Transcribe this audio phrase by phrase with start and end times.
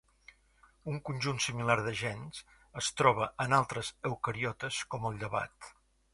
[0.91, 2.39] Un conjunt similar de gens
[2.81, 5.73] es troba en altres eucariotes com el llevat.